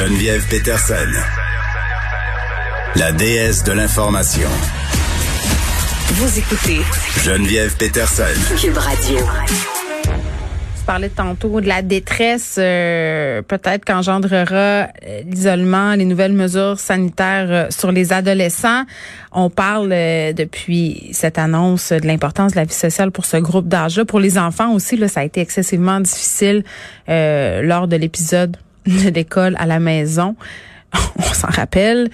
Geneviève 0.00 0.42
Peterson, 0.48 0.94
la 2.96 3.12
déesse 3.12 3.62
de 3.64 3.72
l'information. 3.72 4.48
Vous 6.12 6.38
écoutez 6.38 6.80
Geneviève 7.22 7.76
Peterson. 7.76 8.22
Cube 8.58 8.78
Radio. 8.78 9.18
Tu 9.46 10.84
parlais 10.86 11.10
tantôt 11.10 11.60
de 11.60 11.68
la 11.68 11.82
détresse, 11.82 12.56
euh, 12.58 13.42
peut-être 13.42 13.84
qu'engendrera 13.84 14.54
euh, 14.54 14.86
l'isolement, 15.26 15.94
les 15.94 16.06
nouvelles 16.06 16.32
mesures 16.32 16.80
sanitaires 16.80 17.48
euh, 17.50 17.66
sur 17.68 17.92
les 17.92 18.14
adolescents. 18.14 18.84
On 19.32 19.50
parle 19.50 19.90
euh, 19.92 20.32
depuis 20.32 21.10
cette 21.12 21.36
annonce 21.36 21.92
de 21.92 22.06
l'importance 22.06 22.52
de 22.52 22.56
la 22.56 22.64
vie 22.64 22.72
sociale 22.72 23.10
pour 23.10 23.26
ce 23.26 23.36
groupe 23.36 23.68
d'âge-là. 23.68 24.06
Pour 24.06 24.18
les 24.20 24.38
enfants 24.38 24.72
aussi, 24.72 24.96
là, 24.96 25.08
ça 25.08 25.20
a 25.20 25.24
été 25.24 25.42
excessivement 25.42 26.00
difficile 26.00 26.64
euh, 27.10 27.60
lors 27.60 27.86
de 27.86 27.96
l'épisode 27.96 28.56
de 28.86 29.10
l'école 29.10 29.56
à 29.58 29.66
la 29.66 29.80
maison. 29.80 30.36
On 31.18 31.34
s'en 31.34 31.48
rappelle. 31.48 32.10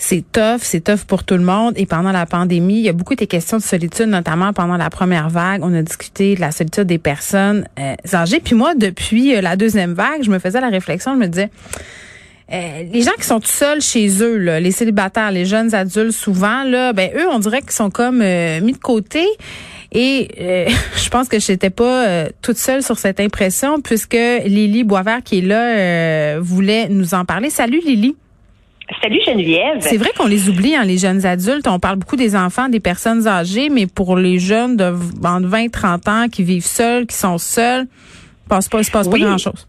C'est 0.00 0.24
tough, 0.30 0.60
c'est 0.60 0.84
tough 0.84 1.04
pour 1.06 1.24
tout 1.24 1.34
le 1.34 1.42
monde. 1.42 1.74
Et 1.76 1.84
pendant 1.84 2.12
la 2.12 2.24
pandémie, 2.24 2.78
il 2.78 2.84
y 2.84 2.88
a 2.88 2.92
beaucoup 2.92 3.16
des 3.16 3.26
questions 3.26 3.56
de 3.56 3.62
solitude, 3.62 4.06
notamment 4.06 4.52
pendant 4.52 4.76
la 4.76 4.90
première 4.90 5.28
vague. 5.28 5.62
On 5.64 5.74
a 5.74 5.82
discuté 5.82 6.36
de 6.36 6.40
la 6.40 6.52
solitude 6.52 6.84
des 6.84 6.98
personnes 6.98 7.66
euh, 7.80 7.94
âgées. 8.14 8.38
Puis 8.40 8.54
moi, 8.54 8.74
depuis 8.76 9.34
euh, 9.34 9.40
la 9.40 9.56
deuxième 9.56 9.94
vague, 9.94 10.22
je 10.22 10.30
me 10.30 10.38
faisais 10.38 10.60
la 10.60 10.68
réflexion, 10.68 11.14
je 11.14 11.18
me 11.18 11.26
disais, 11.26 11.50
euh, 12.52 12.84
les 12.92 13.02
gens 13.02 13.12
qui 13.18 13.26
sont 13.26 13.40
tout 13.40 13.48
seuls 13.48 13.80
chez 13.80 14.22
eux, 14.22 14.36
les 14.58 14.70
célibataires, 14.70 15.32
les 15.32 15.44
jeunes 15.44 15.74
adultes, 15.74 16.12
souvent, 16.12 16.64
ben 16.94 17.10
eux, 17.16 17.26
on 17.28 17.40
dirait 17.40 17.60
qu'ils 17.60 17.72
sont 17.72 17.90
comme 17.90 18.18
mis 18.18 18.72
de 18.72 18.80
côté. 18.80 19.26
Et 19.92 20.28
euh, 20.40 20.66
je 20.96 21.08
pense 21.08 21.28
que 21.28 21.38
j'étais 21.38 21.70
pas 21.70 22.06
euh, 22.06 22.28
toute 22.42 22.56
seule 22.56 22.82
sur 22.82 22.98
cette 22.98 23.20
impression, 23.20 23.80
puisque 23.80 24.14
Lily 24.14 24.84
Boisvert, 24.84 25.22
qui 25.22 25.38
est 25.38 25.42
là, 25.42 25.76
euh, 25.76 26.38
voulait 26.40 26.88
nous 26.88 27.14
en 27.14 27.24
parler. 27.24 27.50
Salut 27.50 27.80
Lily. 27.80 28.16
Salut 29.02 29.20
Geneviève. 29.24 29.80
C'est 29.80 29.98
vrai 29.98 30.10
qu'on 30.16 30.26
les 30.26 30.48
oublie, 30.48 30.74
hein, 30.74 30.84
les 30.84 30.96
jeunes 30.96 31.26
adultes. 31.26 31.66
On 31.68 31.78
parle 31.78 31.96
beaucoup 31.96 32.16
des 32.16 32.34
enfants, 32.34 32.70
des 32.70 32.80
personnes 32.80 33.26
âgées, 33.26 33.68
mais 33.68 33.86
pour 33.86 34.16
les 34.16 34.38
jeunes 34.38 34.76
de 34.76 34.94
entre 35.24 35.46
20 35.46 35.58
et 35.58 35.68
30 35.68 36.08
ans 36.08 36.26
qui 36.32 36.42
vivent 36.42 36.64
seuls, 36.64 37.06
qui 37.06 37.14
sont 37.14 37.36
seuls, 37.36 37.82
il 37.82 38.48
passe 38.48 38.68
pas, 38.68 38.78
il 38.78 38.84
se 38.84 38.90
passe 38.90 39.06
Oui. 39.12 39.20
pas 39.20 39.26
grand-chose. 39.26 39.66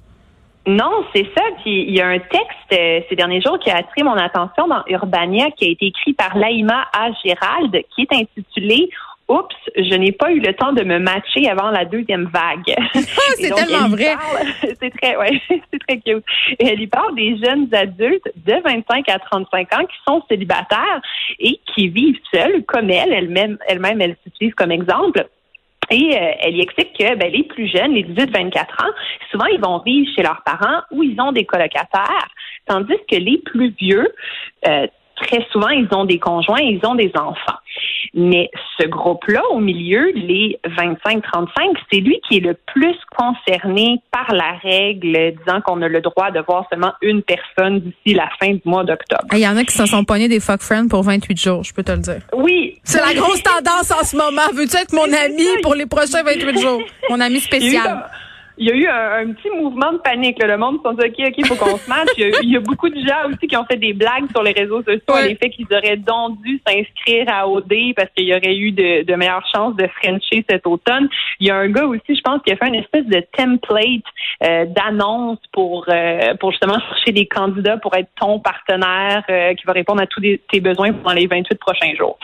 Non, 0.67 1.03
c'est 1.13 1.25
ça. 1.35 1.41
Puis 1.63 1.83
il 1.87 1.95
y 1.95 2.01
a 2.01 2.07
un 2.07 2.19
texte 2.19 2.73
euh, 2.73 3.01
ces 3.09 3.15
derniers 3.15 3.41
jours 3.41 3.57
qui 3.59 3.69
a 3.71 3.77
attiré 3.77 4.03
mon 4.03 4.15
attention 4.15 4.67
dans 4.67 4.83
Urbania 4.87 5.47
qui 5.57 5.65
a 5.65 5.69
été 5.69 5.87
écrit 5.87 6.13
par 6.13 6.37
Laïma 6.37 6.85
A. 6.93 7.09
Gérald 7.23 7.75
qui 7.95 8.03
est 8.03 8.13
intitulé 8.13 8.89
Oups, 9.29 9.55
je 9.75 9.95
n'ai 9.95 10.11
pas 10.11 10.31
eu 10.31 10.39
le 10.39 10.53
temps 10.55 10.73
de 10.73 10.83
me 10.83 10.97
matcher 10.97 11.47
avant 11.47 11.69
la 11.69 11.85
deuxième 11.85 12.25
vague. 12.33 12.75
c'est 12.93 13.43
Et 13.43 13.49
donc, 13.49 13.59
tellement 13.59 13.87
vrai. 13.89 14.15
C'est 14.81 14.89
très, 14.89 15.15
ouais, 15.17 15.39
c'est 15.71 15.79
très 15.87 15.99
cute. 15.99 16.23
Et 16.57 16.67
elle 16.67 16.81
y 16.81 16.87
parle 16.87 17.15
des 17.15 17.37
jeunes 17.37 17.67
adultes 17.73 18.27
de 18.35 18.53
25 18.63 19.07
à 19.09 19.19
35 19.19 19.73
ans 19.75 19.85
qui 19.85 19.97
sont 20.07 20.23
célibataires 20.29 21.01
et 21.39 21.59
qui 21.73 21.89
vivent 21.89 22.19
seuls, 22.33 22.63
comme 22.65 22.89
elle, 22.89 23.13
elle-même, 23.13 23.57
elle-même, 23.67 24.01
elle 24.01 24.15
s'utilise 24.23 24.55
comme 24.55 24.71
exemple. 24.71 25.27
Et 25.91 26.15
euh, 26.15 26.31
elle 26.41 26.55
y 26.55 26.61
explique 26.61 26.97
que 26.97 27.15
ben, 27.15 27.31
les 27.31 27.43
plus 27.43 27.67
jeunes, 27.67 27.93
les 27.93 28.03
18-24 28.03 28.59
ans, 28.61 28.93
souvent 29.31 29.45
ils 29.45 29.59
vont 29.59 29.79
vivre 29.79 30.09
chez 30.15 30.21
leurs 30.21 30.43
parents 30.43 30.81
ou 30.91 31.03
ils 31.03 31.19
ont 31.19 31.31
des 31.31 31.45
colocataires, 31.45 32.27
tandis 32.67 32.97
que 33.09 33.15
les 33.15 33.39
plus 33.39 33.69
vieux, 33.79 34.07
euh, 34.67 34.87
très 35.21 35.45
souvent, 35.51 35.69
ils 35.69 35.87
ont 35.91 36.05
des 36.05 36.19
conjoints, 36.19 36.61
ils 36.61 36.79
ont 36.85 36.95
des 36.95 37.11
enfants. 37.15 37.57
Mais 38.13 38.49
ce 38.79 38.87
groupe-là, 38.87 39.41
au 39.51 39.59
milieu, 39.59 40.11
les 40.15 40.59
25-35, 40.65 41.49
c'est 41.91 41.99
lui 41.99 42.19
qui 42.27 42.37
est 42.37 42.39
le 42.39 42.55
plus 42.73 42.95
concerné 43.15 44.01
par 44.11 44.33
la 44.33 44.53
règle 44.63 45.33
disant 45.37 45.61
qu'on 45.61 45.81
a 45.81 45.87
le 45.87 46.01
droit 46.01 46.31
de 46.31 46.39
voir 46.39 46.65
seulement 46.69 46.93
une 47.01 47.21
personne 47.21 47.79
d'ici 47.79 48.15
la 48.15 48.29
fin 48.41 48.53
du 48.53 48.61
mois 48.65 48.83
d'octobre. 48.83 49.25
Il 49.33 49.39
y 49.39 49.47
en 49.47 49.57
a 49.57 49.63
qui 49.63 49.75
se 49.75 49.85
sont 49.85 50.03
pognés 50.03 50.27
des 50.27 50.39
fuck 50.39 50.61
friends 50.61 50.87
pour 50.87 51.03
28 51.03 51.39
jours, 51.39 51.63
je 51.63 51.73
peux 51.73 51.83
te 51.83 51.91
le 51.91 51.99
dire. 51.99 52.21
Oui. 52.33 52.79
C'est 52.83 53.01
la 53.01 53.13
grosse 53.13 53.43
tendance 53.43 53.91
en 53.91 54.03
ce 54.03 54.15
moment. 54.15 54.49
Veux-tu 54.53 54.77
être 54.77 54.93
mon 54.93 55.03
ami 55.03 55.45
pour 55.61 55.75
les 55.75 55.85
prochains 55.85 56.23
28 56.23 56.59
jours? 56.59 56.81
Mon 57.09 57.19
ami 57.19 57.39
spécial. 57.39 58.05
Il 58.59 58.67
y 58.67 58.71
a 58.71 58.75
eu 58.75 58.87
un, 58.87 59.27
un 59.29 59.33
petit 59.33 59.49
mouvement 59.49 59.93
de 59.93 59.97
panique. 59.99 60.37
là. 60.39 60.47
Le 60.47 60.57
monde 60.57 60.79
se 60.83 61.07
dit 61.07 61.23
OK, 61.25 61.33
OK, 61.39 61.45
faut 61.47 61.55
qu'on 61.55 61.77
se 61.77 61.89
matche. 61.89 62.09
Il 62.17 62.23
y, 62.23 62.25
a, 62.25 62.39
il 62.43 62.51
y 62.51 62.57
a 62.57 62.59
beaucoup 62.59 62.89
de 62.89 62.99
gens 62.99 63.27
aussi 63.29 63.47
qui 63.47 63.55
ont 63.57 63.65
fait 63.65 63.77
des 63.77 63.93
blagues 63.93 64.29
sur 64.31 64.43
les 64.43 64.51
réseaux 64.51 64.83
sociaux 64.83 64.99
à 65.07 65.13
Ouais. 65.15 65.29
l'effet 65.29 65.49
qu'ils 65.49 65.65
auraient 65.71 65.97
donc 65.97 66.41
dû 66.43 66.59
s'inscrire 66.67 67.25
à 67.29 67.47
OD 67.47 67.73
parce 67.95 68.09
qu'il 68.15 68.25
y 68.27 68.33
aurait 68.35 68.55
eu 68.55 68.71
de, 68.71 69.03
de 69.03 69.15
meilleures 69.15 69.45
chances 69.55 69.75
de 69.75 69.87
Frencher 69.87 70.45
cet 70.49 70.67
automne. 70.67 71.09
Il 71.39 71.47
y 71.47 71.51
a 71.51 71.55
un 71.55 71.69
gars 71.69 71.85
aussi, 71.85 72.15
je 72.15 72.21
pense, 72.21 72.41
qui 72.43 72.51
a 72.51 72.57
fait 72.57 72.67
une 72.67 72.75
espèce 72.75 73.05
de 73.05 73.23
template 73.35 74.03
euh, 74.43 74.65
d'annonce 74.65 75.39
pour 75.53 75.85
euh, 75.89 76.35
pour 76.39 76.51
justement 76.51 76.79
chercher 76.79 77.11
des 77.13 77.25
candidats 77.27 77.77
pour 77.77 77.95
être 77.95 78.09
ton 78.19 78.39
partenaire 78.39 79.23
euh, 79.29 79.53
qui 79.53 79.65
va 79.65 79.73
répondre 79.73 80.01
à 80.01 80.07
tous 80.07 80.21
tes 80.21 80.59
besoins 80.59 80.91
pendant 80.93 81.15
les 81.15 81.27
28 81.27 81.57
prochains 81.59 81.93
jours. 81.95 82.17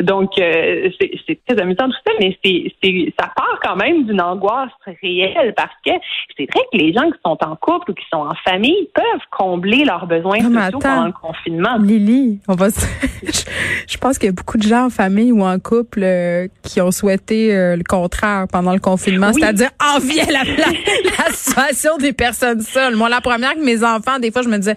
Donc, 0.00 0.38
euh, 0.38 0.90
c'est 1.26 1.38
très 1.46 1.60
amusant 1.60 1.86
tout 1.88 1.96
ça, 2.06 2.12
mais 2.20 2.36
c'est 2.44 2.72
c'est- 2.82 3.12
ça 3.18 3.30
part 3.34 3.58
quand 3.62 3.76
même 3.76 4.04
d'une 4.04 4.20
angoisse 4.20 4.70
réelle 5.02 5.54
parce 5.56 5.67
que 5.84 5.90
c'est 6.36 6.46
vrai 6.52 6.62
que 6.72 6.78
les 6.78 6.92
gens 6.92 7.10
qui 7.10 7.18
sont 7.24 7.36
en 7.44 7.56
couple 7.56 7.90
ou 7.90 7.94
qui 7.94 8.04
sont 8.12 8.20
en 8.20 8.34
famille 8.44 8.88
peuvent 8.94 9.04
combler 9.30 9.84
leurs 9.84 10.06
besoins 10.06 10.38
Non, 10.40 10.50
mais 10.50 10.60
sociaux 10.66 10.78
attends. 10.78 10.94
pendant 10.94 11.06
le 11.06 11.12
confinement. 11.12 11.76
Lily, 11.78 12.40
on 12.48 12.54
va 12.54 12.70
se... 12.70 12.80
je, 13.88 13.96
pense 13.98 14.18
qu'il 14.18 14.26
y 14.26 14.30
a 14.30 14.32
beaucoup 14.32 14.58
de 14.58 14.62
gens 14.62 14.86
en 14.86 14.90
famille 14.90 15.32
ou 15.32 15.42
en 15.44 15.58
couple 15.58 16.00
euh, 16.02 16.48
qui 16.62 16.80
ont 16.80 16.90
souhaité 16.90 17.54
euh, 17.54 17.76
le 17.76 17.82
contraire 17.84 18.46
pendant 18.50 18.72
le 18.72 18.78
confinement, 18.80 19.28
Oui. 19.34 19.40
c'est-à-dire 19.40 19.70
envier 19.96 20.22
la, 20.26 20.44
la, 20.44 20.66
la 21.26 21.32
situation 21.32 21.96
des 21.98 22.12
personnes 22.12 22.60
seules. 22.60 22.96
Moi, 22.96 23.08
la 23.08 23.20
première 23.20 23.54
que 23.54 23.64
mes 23.64 23.82
enfants, 23.84 24.18
des 24.18 24.30
fois, 24.30 24.42
je 24.42 24.48
me 24.48 24.56
disais, 24.58 24.76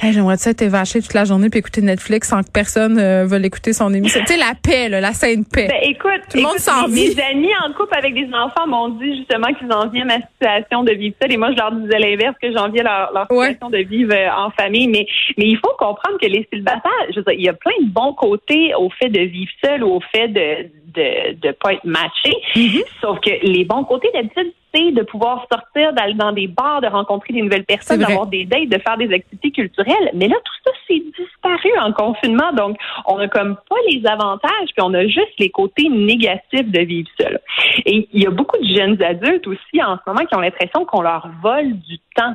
hey, 0.00 0.12
j'aimerais 0.12 0.36
ça 0.36 0.50
être 0.50 0.64
vaché 0.64 1.00
toute 1.02 1.14
la 1.14 1.24
journée 1.24 1.50
puis 1.50 1.58
écouter 1.58 1.82
Netflix 1.82 2.28
sans 2.28 2.42
que 2.42 2.50
personne 2.50 2.98
euh, 2.98 3.26
veuille 3.26 3.46
écouter 3.46 3.72
son 3.72 3.92
émission. 3.92 4.20
tu 4.20 4.34
sais, 4.34 4.38
la 4.38 4.52
paix, 4.62 4.88
là, 4.88 5.00
la 5.00 5.12
sainte 5.12 5.48
paix. 5.48 5.66
Ben, 5.68 5.78
écoute, 5.82 6.10
Tout 6.30 6.36
le 6.36 6.42
monde 6.44 6.52
écoute, 6.52 6.62
s'envie. 6.64 7.08
mes, 7.08 7.14
mes 7.14 7.22
amis 7.22 7.48
en 7.66 7.72
couple 7.72 7.96
avec 7.96 8.14
des 8.14 8.28
enfants 8.32 8.66
m'ont 8.68 8.88
dit 8.90 9.16
justement 9.16 9.48
qu'ils 9.58 9.72
enviaient 9.72 10.04
ma 10.04 10.18
situation 10.32 10.84
de 10.84 10.92
vivre 10.92 11.14
seule 11.20 11.32
et 11.32 11.36
moi 11.36 11.50
je 11.52 11.56
leur 11.56 11.72
disais 11.72 11.98
l'inverse 11.98 12.36
que 12.40 12.52
j'enviais 12.52 12.82
leur, 12.82 13.12
leur 13.12 13.26
Ouais. 13.30 13.48
situation 13.52 13.70
de 13.70 13.78
vivre 13.78 14.12
euh, 14.14 14.28
en 14.36 14.50
famille 14.50 14.88
mais 14.88 15.06
mais 15.38 15.46
il 15.46 15.56
faut 15.56 15.72
comprendre 15.78 16.18
que 16.20 16.26
les 16.26 16.46
célibataires 16.50 16.92
je 17.10 17.16
veux 17.16 17.22
dire, 17.24 17.34
il 17.34 17.44
y 17.44 17.48
a 17.48 17.52
plein 17.54 17.72
de 17.82 17.88
bons 17.90 18.12
côtés 18.14 18.74
au 18.74 18.90
fait 18.90 19.08
de 19.08 19.20
vivre 19.20 19.50
seul 19.64 19.82
ou 19.84 19.90
au 19.96 20.00
fait 20.14 20.28
de 20.28 20.68
de 20.94 21.34
de 21.34 21.52
pas 21.52 21.74
être 21.74 21.84
matché 21.84 22.32
Mm-hmm. 22.54 22.84
sauf 23.00 23.20
que 23.20 23.30
les 23.42 23.64
bons 23.64 23.84
côtés 23.84 24.10
d'habitude 24.12 24.52
c'est 24.74 24.90
de 24.90 25.02
pouvoir 25.02 25.46
sortir 25.52 25.92
d'aller 25.92 26.14
dans 26.14 26.32
des 26.32 26.46
bars 26.46 26.80
de 26.80 26.86
rencontrer 26.86 27.34
des 27.34 27.42
nouvelles 27.42 27.64
personnes 27.64 28.00
d'avoir 28.00 28.26
des 28.26 28.44
dates 28.44 28.68
de 28.68 28.78
faire 28.78 28.96
des 28.96 29.12
activités 29.12 29.50
culturelles. 29.50 30.10
Mais 30.14 30.28
là 30.28 30.36
tout 30.44 30.52
ça 30.64 30.70
c'est 30.86 31.02
disparu 31.18 31.70
en 31.80 31.92
confinement. 31.92 32.52
Donc 32.52 32.76
on 33.06 33.18
a 33.18 33.28
comme 33.28 33.56
pas 33.68 33.76
les 33.90 34.06
avantages 34.06 34.68
puis 34.74 34.82
on 34.82 34.94
a 34.94 35.06
juste 35.06 35.38
les 35.38 35.50
côtés 35.50 35.88
négatifs 35.88 36.70
de 36.70 36.80
vivre 36.80 37.08
seul 37.20 37.40
et 37.86 38.08
il 38.12 38.22
y 38.22 38.26
a 38.26 38.30
beaucoup 38.30 38.58
de 38.58 38.74
jeunes 38.74 39.00
adultes 39.02 39.46
aussi 39.46 39.82
en 39.82 39.96
ce 39.96 40.02
moment 40.06 40.24
qui 40.26 40.34
ont 40.34 40.40
l'impression 40.40 40.84
qu'on 40.84 41.02
leur 41.02 41.28
vole 41.42 41.72
du 41.80 41.98
temps. 42.14 42.34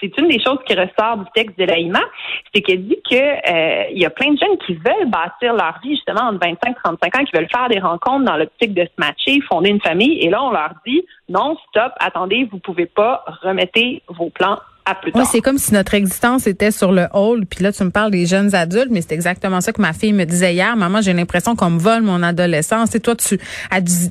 C'est 0.00 0.16
une 0.18 0.28
des 0.28 0.42
choses 0.42 0.58
qui 0.66 0.74
ressort 0.74 1.18
du 1.18 1.24
texte 1.34 1.58
de 1.58 1.64
l'AIMA, 1.64 2.00
c'est 2.54 2.60
qu'elle 2.60 2.86
dit 2.86 2.98
que 3.10 3.16
euh, 3.16 3.84
y 3.92 4.04
a 4.04 4.10
plein 4.10 4.32
de 4.32 4.38
jeunes 4.38 4.58
qui 4.66 4.74
veulent 4.74 5.08
bâtir 5.08 5.54
leur 5.54 5.78
vie 5.82 5.94
justement 5.94 6.28
entre 6.28 6.40
25 6.40 6.70
et 6.70 6.74
35 6.84 7.16
ans, 7.16 7.24
qui 7.24 7.36
veulent 7.36 7.48
faire 7.50 7.68
des 7.68 7.78
rencontres 7.78 7.93
dans 8.24 8.36
l'optique 8.36 8.74
de 8.74 8.82
se 8.82 8.90
matcher, 8.98 9.40
fonder 9.48 9.70
une 9.70 9.80
famille. 9.80 10.18
Et 10.20 10.30
là, 10.30 10.42
on 10.42 10.50
leur 10.50 10.74
dit 10.86 11.04
non, 11.28 11.56
stop, 11.68 11.92
attendez, 11.98 12.48
vous 12.50 12.58
pouvez 12.58 12.86
pas, 12.86 13.24
remettez 13.42 14.02
vos 14.08 14.30
plans 14.30 14.58
à 14.84 14.94
plus 14.94 15.12
tard. 15.12 15.26
C'est 15.26 15.40
comme 15.40 15.58
si 15.58 15.72
notre 15.72 15.94
existence 15.94 16.46
était 16.46 16.70
sur 16.70 16.92
le 16.92 17.06
hall. 17.12 17.46
Puis 17.46 17.62
là, 17.62 17.72
tu 17.72 17.82
me 17.84 17.90
parles 17.90 18.10
des 18.10 18.26
jeunes 18.26 18.54
adultes, 18.54 18.90
mais 18.90 19.00
c'est 19.00 19.12
exactement 19.12 19.60
ça 19.60 19.72
que 19.72 19.80
ma 19.80 19.92
fille 19.92 20.12
me 20.12 20.24
disait 20.24 20.54
hier. 20.54 20.76
Maman, 20.76 21.00
j'ai 21.00 21.12
l'impression 21.12 21.56
qu'on 21.56 21.70
me 21.70 21.78
vole 21.78 22.02
mon 22.02 22.22
adolescence. 22.22 22.94
Et 22.94 23.00
toi, 23.00 23.16
tu 23.16 23.38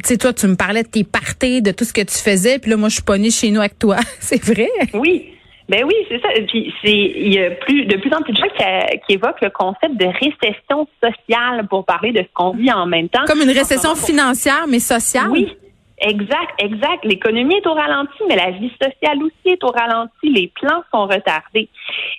sais, 0.04 0.18
toi, 0.18 0.34
tu 0.34 0.48
me 0.48 0.56
parlais 0.56 0.84
de 0.84 0.88
tes 0.88 1.04
parties, 1.04 1.62
de 1.62 1.72
tout 1.72 1.84
ce 1.84 1.94
que 1.94 2.02
tu 2.02 2.18
faisais. 2.18 2.60
Puis 2.60 2.72
là, 2.72 2.78
moi, 2.78 2.90
je 2.90 2.96
suis 2.96 3.04
pognée 3.04 3.32
chez 3.32 3.52
nous 3.52 3.60
avec 3.60 3.78
toi. 3.78 3.98
c'est 4.20 4.44
vrai? 4.44 4.70
Oui. 4.94 5.30
Ben 5.74 5.86
oui, 5.86 5.96
c'est 6.08 6.22
ça. 6.22 6.28
Puis 6.48 6.72
c'est 6.84 6.94
il 6.94 7.34
y 7.34 7.40
a 7.40 7.50
plus 7.50 7.86
de 7.86 7.98
plus 7.98 8.14
en 8.14 8.22
plus 8.22 8.32
de 8.32 8.38
gens 8.38 8.48
qui, 8.56 9.00
qui 9.08 9.14
évoquent 9.14 9.42
le 9.42 9.50
concept 9.50 9.98
de 9.98 10.06
récession 10.06 10.88
sociale 11.04 11.68
pour 11.68 11.84
parler 11.84 12.12
de 12.12 12.20
ce 12.20 12.28
qu'on 12.36 12.52
vit 12.52 12.72
en 12.72 12.86
même 12.86 13.10
temps. 13.10 13.26
Comme 13.26 13.42
une 13.42 13.50
récession 13.50 13.96
financière, 13.96 14.66
mais 14.70 14.78
sociale. 14.78 15.30
Oui. 15.32 15.58
Exact, 16.06 16.52
exact. 16.60 17.06
L'économie 17.06 17.56
est 17.56 17.66
au 17.66 17.74
ralenti, 17.74 18.18
mais 18.28 18.36
la 18.36 18.52
vie 18.52 18.72
sociale 18.82 19.24
aussi 19.24 19.54
est 19.54 19.64
au 19.64 19.70
ralenti. 19.70 20.30
Les 20.30 20.52
plans 20.54 20.84
sont 20.94 21.06
retardés. 21.06 21.70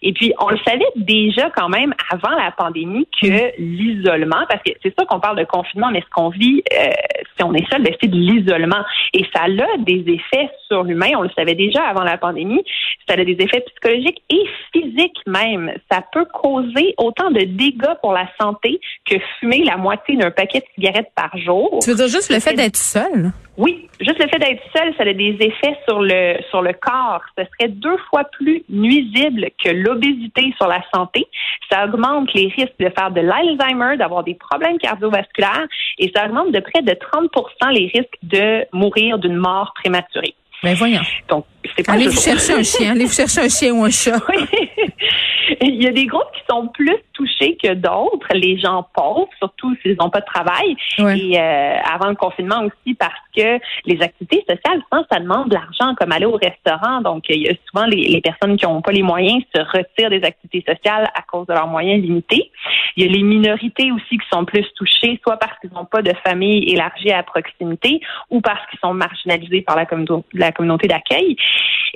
Et 0.02 0.12
puis, 0.12 0.32
on 0.40 0.48
le 0.48 0.58
savait 0.66 0.90
déjà 0.96 1.50
quand 1.50 1.68
même 1.68 1.92
avant 2.10 2.34
la 2.34 2.50
pandémie 2.50 3.06
que 3.20 3.52
l'isolement, 3.58 4.44
parce 4.48 4.62
que 4.62 4.72
c'est 4.82 4.94
ça 4.98 5.04
qu'on 5.04 5.20
parle 5.20 5.38
de 5.38 5.44
confinement, 5.44 5.90
mais 5.92 6.00
ce 6.00 6.10
qu'on 6.14 6.30
vit, 6.30 6.62
euh, 6.72 6.90
si 7.36 7.44
on 7.44 7.52
est 7.52 7.70
seul, 7.70 7.82
ben, 7.82 7.94
c'est 8.00 8.08
de 8.08 8.16
l'isolement. 8.16 8.82
Et 9.12 9.24
ça 9.34 9.42
a 9.44 9.76
des 9.78 10.04
effets 10.08 10.50
sur 10.66 10.82
l'humain. 10.82 11.10
On 11.16 11.22
le 11.22 11.30
savait 11.36 11.54
déjà 11.54 11.82
avant 11.82 12.04
la 12.04 12.16
pandémie. 12.16 12.64
Ça 13.06 13.14
a 13.14 13.24
des 13.24 13.36
effets 13.38 13.64
psychologiques 13.66 14.22
et 14.30 14.44
physiques 14.72 15.18
même. 15.26 15.72
Ça 15.90 16.02
peut 16.12 16.24
causer 16.32 16.94
autant 16.96 17.30
de 17.30 17.40
dégâts 17.40 17.94
pour 18.00 18.12
la 18.12 18.26
santé 18.40 18.80
que 19.04 19.16
fumer 19.38 19.62
la 19.64 19.76
moitié 19.76 20.16
d'un 20.16 20.30
paquet 20.30 20.60
de 20.60 20.66
cigarettes 20.74 21.12
par 21.14 21.36
jour. 21.36 21.80
Tu 21.82 21.90
veux 21.90 21.96
dire 21.96 22.08
juste 22.08 22.32
le 22.32 22.40
fait 22.40 22.54
d'être 22.54 22.76
seul? 22.76 23.32
Oui, 23.56 23.88
juste 24.00 24.18
le 24.18 24.28
fait 24.28 24.38
d'être 24.38 24.62
seul, 24.76 24.92
ça 24.96 25.04
a 25.04 25.12
des 25.12 25.36
effets 25.38 25.78
sur 25.86 26.00
le 26.00 26.36
sur 26.50 26.60
le 26.60 26.72
corps. 26.72 27.22
Ce 27.38 27.44
serait 27.44 27.70
deux 27.70 27.96
fois 28.10 28.24
plus 28.24 28.64
nuisible 28.68 29.48
que 29.62 29.70
l'obésité 29.70 30.52
sur 30.56 30.66
la 30.66 30.82
santé. 30.92 31.26
Ça 31.70 31.84
augmente 31.84 32.32
les 32.34 32.48
risques 32.48 32.78
de 32.80 32.90
faire 32.90 33.12
de 33.12 33.20
l'Alzheimer, 33.20 33.96
d'avoir 33.96 34.24
des 34.24 34.34
problèmes 34.34 34.78
cardiovasculaires 34.78 35.66
et 35.98 36.10
ça 36.14 36.26
augmente 36.26 36.50
de 36.50 36.60
près 36.60 36.82
de 36.82 36.94
30 36.94 37.30
les 37.70 37.90
risques 37.94 38.18
de 38.22 38.66
mourir 38.72 39.18
d'une 39.18 39.36
mort 39.36 39.72
prématurée. 39.74 40.34
Ben 40.62 40.74
voyons. 40.74 41.02
Donc, 41.28 41.44
c'est 41.76 41.84
pas 41.84 41.92
Allez 41.92 42.08
vous 42.08 42.20
chercher 42.20 42.54
un 42.54 42.62
chien, 42.62 42.92
allez 42.92 43.04
vous 43.04 43.12
chercher 43.12 43.40
un 43.42 43.48
chien 43.48 43.72
ou 43.72 43.84
un 43.84 43.90
chat. 43.90 44.18
Oui. 44.28 44.68
Il 45.60 45.82
y 45.82 45.86
a 45.86 45.92
des 45.92 46.06
groupes 46.06 46.32
qui 46.34 46.42
sont 46.48 46.68
plus 46.68 46.96
touchés 47.14 47.56
que 47.62 47.72
d'autres, 47.74 48.28
les 48.34 48.58
gens 48.58 48.86
pauvres, 48.94 49.28
surtout 49.38 49.74
s'ils 49.80 49.96
n'ont 49.98 50.10
pas 50.10 50.20
de 50.20 50.26
travail. 50.26 50.76
Ouais. 50.98 51.18
Et 51.18 51.40
euh, 51.40 51.76
avant 51.90 52.08
le 52.08 52.16
confinement 52.16 52.62
aussi, 52.64 52.94
parce 52.94 53.14
que 53.34 53.58
les 53.86 54.02
activités 54.02 54.44
sociales, 54.48 54.82
souvent, 54.90 55.04
ça 55.10 55.20
demande 55.20 55.48
de 55.48 55.54
l'argent, 55.54 55.94
comme 55.98 56.12
aller 56.12 56.26
au 56.26 56.36
restaurant. 56.36 57.00
Donc, 57.00 57.24
il 57.28 57.42
y 57.42 57.48
a 57.48 57.54
souvent 57.70 57.86
les, 57.86 58.04
les 58.08 58.20
personnes 58.20 58.56
qui 58.56 58.66
n'ont 58.66 58.82
pas 58.82 58.92
les 58.92 59.02
moyens 59.02 59.42
se 59.54 59.60
retirent 59.62 60.10
des 60.10 60.24
activités 60.24 60.64
sociales 60.70 61.08
à 61.14 61.22
cause 61.22 61.46
de 61.46 61.54
leurs 61.54 61.68
moyens 61.68 62.02
limités. 62.02 62.50
Il 62.96 63.04
y 63.04 63.08
a 63.08 63.12
les 63.12 63.22
minorités 63.22 63.90
aussi 63.90 64.18
qui 64.18 64.28
sont 64.32 64.44
plus 64.44 64.66
touchées, 64.76 65.20
soit 65.22 65.36
parce 65.36 65.58
qu'ils 65.60 65.72
n'ont 65.72 65.84
pas 65.84 66.02
de 66.02 66.12
famille 66.26 66.70
élargie 66.72 67.10
à 67.10 67.22
proximité 67.22 68.00
ou 68.30 68.40
parce 68.40 68.60
qu'ils 68.68 68.78
sont 68.80 68.94
marginalisés 68.94 69.62
par 69.62 69.76
la, 69.76 69.86
communauté- 69.86 70.24
la 70.32 70.52
communauté 70.52 70.88
d'accueil. 70.88 71.36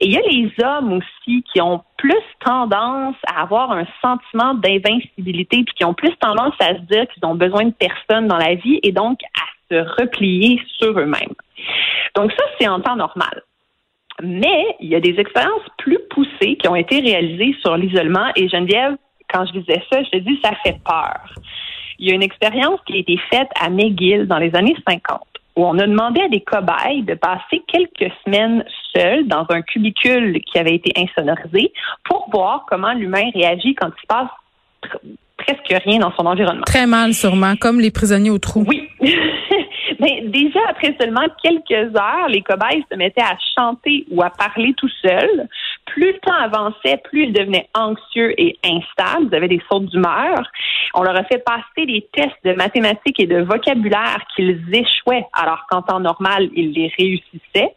Et 0.00 0.06
il 0.06 0.12
y 0.12 0.17
a 0.17 0.23
les 0.23 0.53
hommes 0.65 0.93
aussi 0.93 1.44
qui 1.53 1.61
ont 1.61 1.82
plus 1.97 2.15
tendance 2.44 3.17
à 3.26 3.43
avoir 3.43 3.73
un 3.73 3.85
sentiment 4.00 4.55
d'invincibilité, 4.55 5.07
puis 5.23 5.75
qui 5.76 5.85
ont 5.85 5.94
plus 5.94 6.15
tendance 6.17 6.55
à 6.61 6.75
se 6.75 6.81
dire 6.82 7.06
qu'ils 7.09 7.25
ont 7.25 7.35
besoin 7.35 7.65
de 7.65 7.73
personne 7.73 8.29
dans 8.29 8.37
la 8.37 8.55
vie 8.55 8.79
et 8.82 8.93
donc 8.93 9.19
à 9.37 9.44
se 9.70 10.00
replier 10.00 10.61
sur 10.79 10.99
eux-mêmes. 10.99 11.35
Donc 12.15 12.32
ça, 12.32 12.44
c'est 12.59 12.69
en 12.69 12.81
temps 12.81 12.97
normal. 12.97 13.43
Mais 14.23 14.76
il 14.81 14.88
y 14.88 14.94
a 14.94 15.00
des 15.00 15.19
expériences 15.19 15.67
plus 15.79 15.99
poussées 16.11 16.56
qui 16.56 16.69
ont 16.69 16.76
été 16.76 17.00
réalisées 17.00 17.55
sur 17.61 17.76
l'isolement. 17.76 18.32
Et 18.35 18.49
Geneviève, 18.49 18.97
quand 19.32 19.47
je 19.47 19.61
disais 19.61 19.82
ça, 19.91 20.03
je 20.03 20.11
te 20.11 20.17
dis, 20.17 20.41
ça 20.43 20.53
fait 20.65 20.79
peur. 20.85 21.35
Il 21.99 22.09
y 22.09 22.12
a 22.12 22.15
une 22.15 22.23
expérience 22.23 22.81
qui 22.87 22.94
a 22.94 22.97
été 22.97 23.19
faite 23.31 23.49
à 23.61 23.70
McGill 23.70 24.26
dans 24.26 24.38
les 24.38 24.55
années 24.55 24.76
50 24.88 25.20
où 25.56 25.67
on 25.67 25.76
a 25.79 25.87
demandé 25.88 26.20
à 26.20 26.29
des 26.29 26.41
cobayes 26.41 27.03
de 27.03 27.15
passer 27.15 27.65
quelques 27.67 28.12
semaines 28.25 28.65
seuls 28.94 29.26
dans 29.26 29.44
un 29.49 29.61
cubicule 29.62 30.41
qui 30.43 30.56
avait 30.56 30.76
été 30.76 30.93
insonorisé 30.97 31.73
pour 32.05 32.31
voir 32.31 32.65
comment 32.69 32.93
l'humain 32.93 33.29
réagit 33.35 33.75
quand 33.75 33.88
il 33.88 34.00
se 34.00 34.06
passe 34.06 34.31
presque 35.39 35.83
rien 35.85 35.99
dans 35.99 36.13
son 36.13 36.27
environnement. 36.27 36.65
Très 36.67 36.87
mal 36.87 37.15
sûrement, 37.15 37.55
comme 37.57 37.81
les 37.81 37.91
prisonniers 37.91 38.31
au 38.31 38.39
trou. 38.39 38.65
Oui. 38.67 38.89
Mais 40.01 40.23
déjà, 40.27 40.61
après 40.69 40.95
seulement 41.01 41.27
quelques 41.43 41.97
heures, 41.97 42.29
les 42.29 42.43
cobayes 42.43 42.85
se 42.91 42.97
mettaient 42.97 43.23
à 43.23 43.37
chanter 43.57 44.05
ou 44.11 44.23
à 44.23 44.31
parler 44.31 44.75
tout 44.77 44.91
seuls. 45.03 45.49
Plus 45.87 46.13
le 46.13 46.19
temps 46.19 46.35
avançait, 46.35 46.99
plus 47.05 47.25
ils 47.25 47.33
devenaient 47.33 47.69
anxieux 47.75 48.39
et 48.41 48.59
instables. 48.65 49.29
Ils 49.31 49.37
avaient 49.37 49.49
des 49.49 49.63
sautes 49.71 49.87
d'humeur. 49.87 50.43
On 50.95 51.03
leur 51.03 51.17
a 51.17 51.25
fait 51.25 51.43
passer 51.45 51.87
des 51.87 52.07
tests 52.13 52.45
de 52.45 52.53
mathématiques 52.53 53.21
et 53.21 53.27
de 53.27 53.43
vocabulaire 53.43 54.19
qu'ils 54.35 54.63
échouaient, 54.73 55.27
alors 55.33 55.67
qu'en 55.71 55.83
temps 55.83 56.01
normal, 56.01 56.49
ils 56.55 56.73
les 56.73 56.93
réussissaient. 56.99 57.75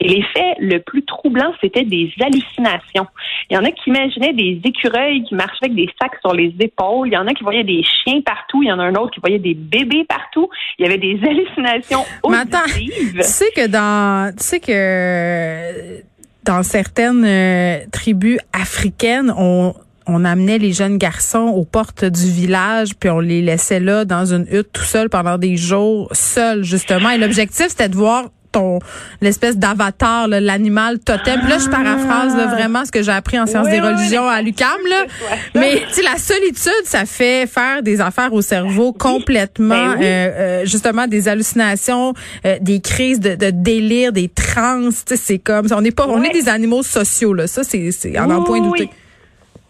Et 0.00 0.08
l'effet 0.08 0.54
le 0.58 0.80
plus 0.80 1.04
troublant, 1.04 1.52
c'était 1.60 1.84
des 1.84 2.12
hallucinations. 2.20 3.06
Il 3.50 3.54
y 3.54 3.58
en 3.58 3.64
a 3.64 3.70
qui 3.70 3.90
imaginaient 3.90 4.32
des 4.32 4.60
écureuils 4.64 5.24
qui 5.24 5.34
marchaient 5.34 5.64
avec 5.64 5.74
des 5.74 5.88
sacs 6.00 6.18
sur 6.20 6.34
les 6.34 6.54
épaules. 6.60 7.08
Il 7.08 7.14
y 7.14 7.16
en 7.16 7.26
a 7.26 7.32
qui 7.32 7.42
voyaient 7.42 7.64
des 7.64 7.82
chiens 7.82 8.20
partout. 8.22 8.62
Il 8.62 8.68
y 8.68 8.72
en 8.72 8.78
a 8.78 8.84
un 8.84 8.94
autre 8.94 9.12
qui 9.12 9.20
voyait 9.20 9.38
des 9.38 9.54
bébés 9.54 10.04
partout. 10.08 10.48
Il 10.78 10.86
y 10.86 10.88
avait 10.88 10.98
des 10.98 11.18
hallucinations 11.26 12.04
Mais 12.28 12.38
attends, 12.38 12.64
auditives. 12.64 13.16
Tu 13.16 13.22
sais 13.22 13.50
que 13.54 13.66
dans, 13.66 14.34
tu 14.36 14.44
sais 14.44 14.60
que 14.60 16.02
dans 16.44 16.62
certaines 16.62 17.24
euh, 17.24 17.78
tribus 17.90 18.38
africaines, 18.52 19.32
on 19.36 19.74
on 20.06 20.24
amenait 20.24 20.58
les 20.58 20.72
jeunes 20.72 20.98
garçons 20.98 21.52
aux 21.54 21.64
portes 21.64 22.04
du 22.04 22.30
village, 22.30 22.90
puis 22.98 23.08
on 23.08 23.20
les 23.20 23.40
laissait 23.40 23.80
là 23.80 24.04
dans 24.04 24.34
une 24.34 24.46
hutte 24.50 24.70
tout 24.72 24.82
seul 24.82 25.08
pendant 25.08 25.38
des 25.38 25.56
jours, 25.56 26.08
seuls 26.12 26.62
justement. 26.62 27.10
Et 27.10 27.18
l'objectif 27.18 27.68
c'était 27.68 27.88
de 27.88 27.96
voir 27.96 28.26
ton 28.54 28.78
l'espèce 29.20 29.58
d'avatar, 29.58 30.28
l'animal 30.28 30.98
totem. 30.98 31.40
Puis 31.40 31.50
là, 31.50 31.58
je 31.58 31.68
paraphrase 31.68 32.36
là, 32.36 32.46
vraiment 32.46 32.84
ce 32.84 32.92
que 32.92 33.02
j'ai 33.02 33.12
appris 33.12 33.38
en 33.38 33.46
sciences 33.46 33.66
Oui, 33.66 33.72
des 33.72 33.80
oui, 33.80 33.88
religions 33.88 34.26
oui, 34.26 34.34
à 34.34 34.42
l'UCAM. 34.42 34.68
Mais 35.54 35.82
tu 35.88 35.94
sais, 35.94 36.02
la 36.02 36.16
solitude, 36.16 36.84
ça 36.84 37.04
fait 37.04 37.46
faire 37.46 37.82
des 37.82 38.00
affaires 38.00 38.32
au 38.32 38.42
cerveau 38.42 38.92
complètement, 38.92 39.94
Ben 39.94 40.02
euh, 40.02 40.02
euh, 40.02 40.64
justement 40.64 41.06
des 41.06 41.28
hallucinations, 41.28 42.14
euh, 42.46 42.56
des 42.60 42.80
crises 42.80 43.20
de, 43.20 43.34
de 43.34 43.50
délire, 43.50 44.12
des 44.12 44.28
trans. 44.28 44.88
Tu 44.88 44.94
sais, 45.06 45.16
c'est 45.16 45.38
comme 45.38 45.68
ça. 45.68 45.76
On 45.76 45.82
n'est 45.82 45.90
pas, 45.90 46.06
on 46.08 46.22
est 46.22 46.32
des 46.32 46.48
animaux 46.48 46.82
sociaux 46.82 47.34
là. 47.34 47.46
Ça, 47.46 47.64
c'est 47.64 48.18
en 48.18 48.30
en 48.30 48.44
point 48.44 48.60
douter. 48.60 48.88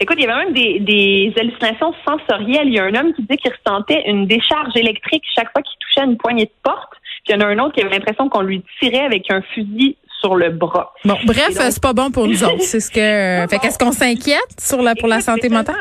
Écoute, 0.01 0.17
il 0.19 0.25
y 0.25 0.29
avait 0.29 0.45
même 0.45 0.53
des, 0.53 0.81
des 0.81 1.33
hallucinations 1.39 1.95
sensorielles. 2.07 2.67
Il 2.67 2.75
y 2.75 2.79
a 2.79 2.85
un 2.85 2.95
homme 2.95 3.15
qui 3.15 3.23
disait 3.23 3.37
qu'il 3.37 3.53
ressentait 3.53 4.03
une 4.07 4.27
décharge 4.27 4.77
électrique 4.77 5.23
chaque 5.35 5.51
fois 5.53 5.63
qu'il 5.63 5.79
touchait 5.79 6.05
une 6.05 6.17
poignée 6.17 6.47
de 6.47 6.53
porte. 6.63 6.93
Puis 7.25 7.33
il 7.35 7.41
y 7.41 7.43
en 7.43 7.47
a 7.47 7.51
un 7.51 7.59
autre 7.59 7.75
qui 7.75 7.81
avait 7.81 7.91
l'impression 7.91 8.29
qu'on 8.29 8.43
lui 8.43 8.63
tirait 8.81 9.05
avec 9.05 9.31
un 9.31 9.41
fusil 9.55 9.97
sur 10.21 10.37
le 10.37 10.51
bras. 10.51 10.93
Bon, 11.05 11.17
bref, 11.25 11.51
c'est 11.53 11.83
pas 11.83 11.93
bon 11.93 12.11
pour 12.11 12.27
nous 12.27 12.45
autres. 12.45 12.61
C'est 12.61 12.81
ce 12.81 12.91
que. 12.91 13.49
fait 13.51 13.59
qu'est-ce 13.59 13.79
qu'on 13.79 13.93
s'inquiète 13.93 14.59
sur 14.59 14.83
la 14.83 14.95
pour 14.95 15.09
la 15.09 15.21
santé 15.21 15.49
mentale? 15.49 15.77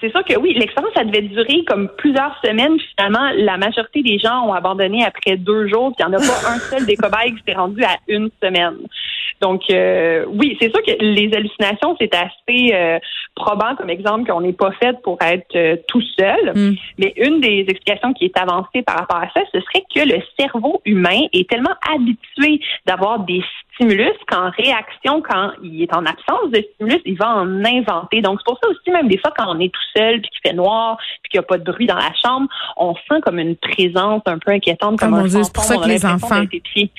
C'est 0.00 0.10
sûr 0.10 0.24
que 0.24 0.38
oui, 0.38 0.54
l'expérience, 0.54 0.92
ça 0.94 1.04
devait 1.04 1.22
durer 1.22 1.64
comme 1.66 1.88
plusieurs 1.98 2.34
semaines. 2.42 2.76
Finalement, 2.96 3.30
la 3.36 3.58
majorité 3.58 4.02
des 4.02 4.18
gens 4.18 4.46
ont 4.46 4.54
abandonné 4.54 5.04
après 5.04 5.36
deux 5.36 5.68
jours, 5.68 5.92
puis 5.94 6.04
il 6.06 6.10
n'y 6.10 6.16
en 6.16 6.18
a 6.18 6.26
pas 6.26 6.50
un 6.50 6.58
seul 6.58 6.86
des 6.86 6.96
cobayes 6.96 7.34
qui 7.34 7.42
s'est 7.46 7.56
rendu 7.56 7.84
à 7.84 7.96
une 8.08 8.30
semaine. 8.42 8.76
Donc, 9.42 9.62
euh, 9.70 10.24
oui, 10.28 10.56
c'est 10.60 10.70
sûr 10.70 10.80
que 10.86 10.92
les 11.00 11.28
hallucinations, 11.34 11.96
c'est 12.00 12.14
assez 12.14 12.72
euh, 12.72 12.98
probant 13.34 13.74
comme 13.74 13.90
exemple 13.90 14.30
qu'on 14.30 14.40
n'est 14.40 14.52
pas 14.52 14.70
fait 14.80 14.96
pour 15.02 15.18
être 15.20 15.56
euh, 15.56 15.76
tout 15.88 16.00
seul. 16.16 16.52
Mm. 16.54 16.76
Mais 16.98 17.12
une 17.16 17.40
des 17.40 17.66
explications 17.68 18.12
qui 18.12 18.26
est 18.26 18.38
avancée 18.38 18.82
par 18.86 18.98
rapport 18.98 19.16
à 19.16 19.28
ça, 19.34 19.40
ce 19.52 19.60
serait 19.60 19.84
que 19.92 20.08
le 20.08 20.22
cerveau 20.38 20.80
humain 20.84 21.26
est 21.32 21.50
tellement 21.50 21.74
habitué 21.92 22.60
d'avoir 22.86 23.18
des 23.18 23.42
stimulus 23.74 24.12
qu'en 24.28 24.50
réaction, 24.50 25.22
quand 25.22 25.52
il 25.62 25.82
est 25.82 25.94
en 25.94 26.04
absence 26.04 26.50
de 26.52 26.64
stimulus, 26.74 27.00
il 27.04 27.16
va 27.16 27.36
en 27.36 27.64
inventer. 27.64 28.20
Donc, 28.20 28.38
c'est 28.40 28.44
pour 28.44 28.58
ça 28.62 28.68
aussi, 28.70 28.90
même 28.90 29.08
des 29.08 29.18
fois, 29.18 29.32
quand 29.36 29.46
on 29.54 29.58
est 29.60 29.68
tout 29.72 29.80
seul, 29.96 30.20
puis 30.20 30.30
qu'il 30.30 30.50
fait 30.50 30.56
noir, 30.56 30.96
puis 31.22 31.30
qu'il 31.30 31.40
n'y 31.40 31.44
a 31.44 31.46
pas 31.46 31.58
de 31.58 31.64
bruit 31.64 31.86
dans 31.86 31.96
la 31.96 32.10
chambre, 32.24 32.48
on 32.76 32.94
sent 32.94 33.20
comme 33.24 33.38
une 33.38 33.56
présence 33.56 34.22
un 34.26 34.38
peu 34.38 34.52
inquiétante, 34.52 34.98
comme 34.98 35.10
mon 35.10 35.16
un 35.18 35.26
Dieu, 35.26 35.42
c'est 35.42 35.52
pour 35.54 35.64
ça 35.64 35.76
que 35.76 35.88
les 35.88 36.04
enfants-. 36.04 36.44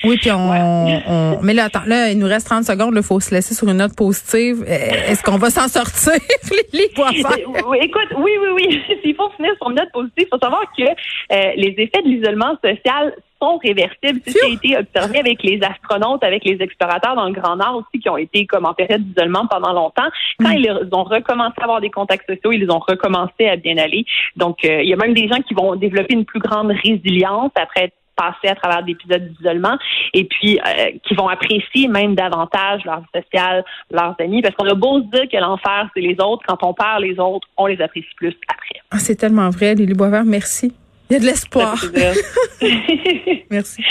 Oui, 0.04 0.16
puis 0.18 0.30
on, 0.32 0.50
Ouais. 0.50 1.02
on- 1.08 1.38
Mais 1.42 1.54
là, 1.54 1.64
attends, 1.64 1.84
là, 1.86 2.10
il 2.10 2.18
nous 2.18 2.26
reste 2.26 2.46
30 2.48 2.64
secondes. 2.64 2.94
Il 2.96 3.02
faut 3.02 3.20
se 3.20 3.34
laisser 3.34 3.54
sur 3.54 3.68
une 3.68 3.76
note 3.78 3.96
positive. 3.96 4.64
Euh, 4.68 5.10
Est-ce 5.10 5.22
qu'on 5.22 5.38
va 5.38 5.50
s'en 5.50 5.68
sortir, 5.68 6.12
Lily? 6.72 6.88
Euh, 6.98 7.62
oui, 7.66 7.78
écoute, 7.82 8.08
oui, 8.16 8.30
oui, 8.40 8.48
oui. 8.54 8.82
S'il 9.02 9.14
faut 9.14 9.30
finir 9.36 9.52
sur 9.56 9.70
une 9.70 9.76
note 9.76 9.90
positive, 9.92 10.26
il 10.26 10.28
faut 10.30 10.38
savoir 10.38 10.62
que 10.76 10.82
euh, 10.84 11.52
les 11.56 11.74
effets 11.78 12.02
de 12.02 12.08
l'isolement 12.08 12.56
social 12.64 13.14
sont 13.44 13.58
réversibles. 13.58 14.20
C'est 14.24 14.30
ce 14.30 14.38
qui 14.38 14.44
a 14.44 14.54
été 14.54 14.78
observé 14.78 15.18
avec 15.18 15.42
les 15.42 15.60
astronautes, 15.62 16.22
avec 16.24 16.44
les 16.44 16.56
explorateurs 16.60 17.14
dans 17.14 17.26
le 17.26 17.32
Grand 17.32 17.56
Nord 17.56 17.76
aussi, 17.82 18.00
qui 18.02 18.08
ont 18.08 18.16
été 18.16 18.46
comme 18.46 18.64
en 18.66 18.74
période 18.74 19.02
d'isolement 19.02 19.46
pendant 19.46 19.72
longtemps. 19.72 20.08
Quand 20.40 20.50
Mm. 20.50 20.58
ils 20.58 20.88
ont 20.92 21.04
recommencé 21.04 21.54
à 21.58 21.64
avoir 21.64 21.80
des 21.80 21.90
contacts 21.90 22.28
sociaux, 22.30 22.52
ils 22.52 22.70
ont 22.70 22.78
recommencé 22.78 23.46
à 23.48 23.56
bien 23.56 23.76
aller. 23.78 24.04
Donc, 24.36 24.64
euh, 24.64 24.82
il 24.82 24.88
y 24.88 24.92
a 24.92 24.96
même 24.96 25.14
des 25.14 25.28
gens 25.28 25.40
qui 25.46 25.54
vont 25.54 25.76
développer 25.76 26.14
une 26.14 26.24
plus 26.24 26.40
grande 26.40 26.72
résilience 26.84 27.52
après 27.54 27.84
être 27.84 27.94
passés 28.16 28.48
à 28.48 28.54
travers 28.54 28.84
des 28.84 28.92
épisodes 28.92 29.28
d'isolement 29.36 29.76
et 30.12 30.24
puis 30.24 30.60
euh, 30.60 30.92
qui 31.04 31.14
vont 31.14 31.26
apprécier 31.28 31.88
même 31.88 32.14
davantage 32.14 32.84
leur 32.84 33.00
vie 33.00 33.20
sociale, 33.22 33.64
leurs 33.90 34.14
amis, 34.20 34.40
parce 34.40 34.54
qu'on 34.54 34.68
a 34.68 34.74
beau 34.74 35.00
se 35.00 35.06
dire 35.06 35.28
que 35.28 35.36
l'enfer, 35.36 35.88
c'est 35.94 36.00
les 36.00 36.16
autres, 36.20 36.42
quand 36.46 36.62
on 36.62 36.72
perd 36.74 37.02
les 37.02 37.18
autres, 37.18 37.48
on 37.56 37.66
les 37.66 37.80
apprécie 37.82 38.06
plus 38.16 38.34
après. 38.48 38.80
Ah, 38.92 38.98
c'est 39.00 39.16
tellement 39.16 39.50
vrai, 39.50 39.74
Lily 39.74 39.94
Boisvert. 39.94 40.24
Merci. 40.24 40.72
Il 41.10 41.14
y 41.14 41.16
a 41.16 41.20
de 41.20 41.26
l'espoir. 41.26 41.84
Merci. 43.50 43.82